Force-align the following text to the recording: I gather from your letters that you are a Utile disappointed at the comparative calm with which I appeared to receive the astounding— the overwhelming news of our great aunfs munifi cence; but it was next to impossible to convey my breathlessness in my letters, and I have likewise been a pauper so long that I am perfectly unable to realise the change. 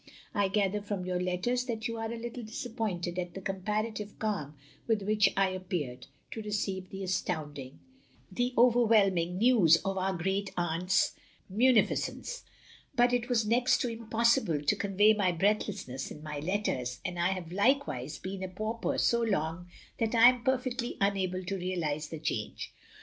I 0.33 0.47
gather 0.47 0.81
from 0.81 1.05
your 1.05 1.19
letters 1.19 1.65
that 1.65 1.87
you 1.87 1.97
are 1.97 2.11
a 2.11 2.17
Utile 2.17 2.41
disappointed 2.43 3.19
at 3.19 3.35
the 3.35 3.39
comparative 3.41 4.17
calm 4.17 4.55
with 4.87 5.03
which 5.03 5.29
I 5.37 5.49
appeared 5.49 6.07
to 6.31 6.41
receive 6.41 6.89
the 6.89 7.03
astounding— 7.03 7.79
the 8.31 8.51
overwhelming 8.57 9.37
news 9.37 9.77
of 9.85 9.99
our 9.99 10.17
great 10.17 10.49
aunfs 10.57 11.11
munifi 11.53 11.91
cence; 11.95 12.41
but 12.95 13.13
it 13.13 13.29
was 13.29 13.45
next 13.45 13.77
to 13.81 13.89
impossible 13.89 14.63
to 14.63 14.75
convey 14.75 15.13
my 15.13 15.31
breathlessness 15.31 16.09
in 16.09 16.23
my 16.23 16.39
letters, 16.39 16.99
and 17.05 17.19
I 17.19 17.33
have 17.33 17.51
likewise 17.51 18.17
been 18.17 18.41
a 18.41 18.49
pauper 18.49 18.97
so 18.97 19.21
long 19.21 19.69
that 19.99 20.15
I 20.15 20.29
am 20.29 20.43
perfectly 20.43 20.97
unable 20.99 21.43
to 21.45 21.55
realise 21.57 22.07
the 22.07 22.17
change. 22.17 22.73